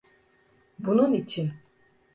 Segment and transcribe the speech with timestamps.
[0.79, 1.53] Bunun için!